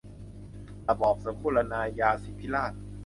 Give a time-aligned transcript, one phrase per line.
[0.89, 2.73] ระบอบสมบูรณาญาสิทธิราช